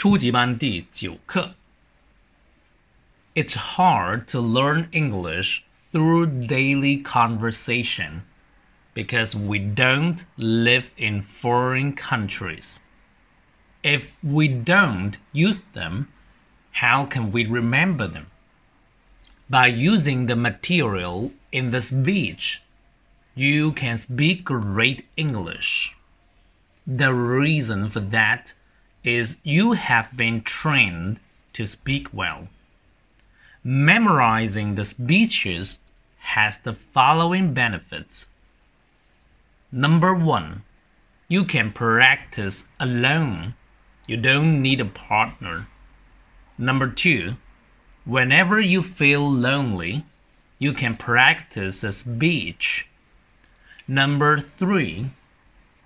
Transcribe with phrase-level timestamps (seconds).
[0.00, 1.54] 初级班第九课。
[3.34, 8.22] It's hard to learn English through daily conversation
[8.94, 12.80] because we don't live in foreign countries.
[13.82, 16.06] If we don't use them,
[16.72, 18.26] how can we remember them?
[19.48, 22.62] By using the material in the speech,
[23.34, 25.94] you can speak great English.
[26.86, 28.54] The reason for that
[29.03, 31.19] is you have been trained
[31.53, 32.47] to speak well.
[33.63, 35.79] Memorizing the speeches
[36.19, 38.27] has the following benefits.
[39.71, 40.63] Number one,
[41.27, 43.55] you can practice alone.
[44.05, 45.67] You don't need a partner.
[46.57, 47.37] Number two,
[48.05, 50.03] whenever you feel lonely,
[50.59, 52.87] you can practice a speech.
[53.87, 55.09] Number three,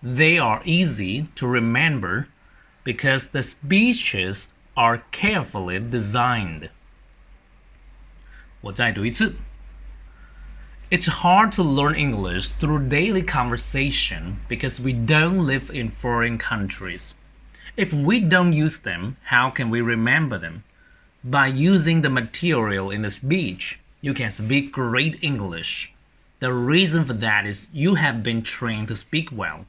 [0.02, 2.28] they are easy to remember
[2.85, 6.71] because the speeches are carefully designed.
[8.63, 9.35] 我再读一次.
[10.91, 17.15] It's hard to learn English through daily conversation because we don't live in foreign countries.
[17.77, 20.65] If we don't use them, how can we remember them?
[21.23, 25.93] By using the material in the speech, you can speak great English.
[26.41, 29.67] The reason for that is you have been trained to speak well.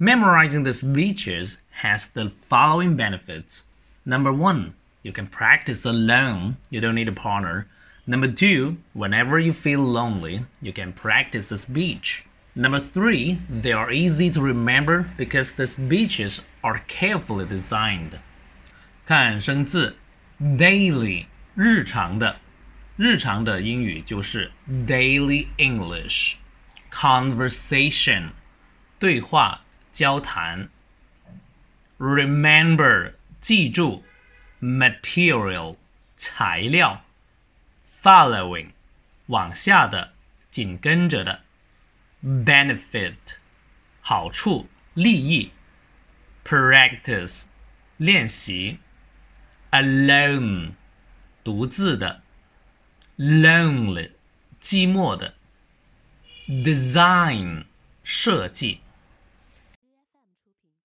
[0.00, 3.64] Memorizing the speeches has the following benefits.
[4.04, 7.66] Number one, you can practice alone, you don't need a partner.
[8.06, 12.24] Number two, whenever you feel lonely, you can practice a speech.
[12.54, 18.18] Number three, they are easy to remember because the speeches are carefully designed.
[19.04, 19.96] 看生字，
[20.40, 22.36] daily 日常的，
[22.96, 28.30] 日常的英语就是 daily English。conversation
[28.98, 29.60] 对话
[29.92, 30.68] 交谈。
[31.98, 34.04] remember 记住，
[34.60, 35.76] material
[36.14, 37.04] 材料，
[37.84, 38.72] following
[39.26, 40.12] 往下的，
[40.50, 41.42] 紧跟着的，
[42.22, 43.14] benefit
[44.00, 45.52] 好处、利益，
[46.44, 47.46] practice
[47.96, 48.78] 练习，
[49.70, 50.72] alone
[51.42, 52.22] 独自的，
[53.16, 54.10] lonely
[54.60, 55.34] 寂寞的，
[56.46, 57.64] design
[58.04, 58.80] 设计。